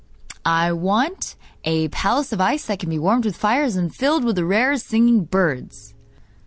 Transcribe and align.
'I 0.45 0.71
want 0.71 1.35
a 1.63 1.87
palace 1.89 2.33
of 2.33 2.41
ice 2.41 2.65
that 2.65 2.79
can 2.79 2.89
be 2.89 2.97
warmed 2.97 3.23
with 3.23 3.35
fires 3.37 3.75
and 3.75 3.93
filled 3.93 4.23
with 4.23 4.35
the 4.35 4.45
rarest 4.45 4.87
singing 4.87 5.25
birds! 5.25 5.93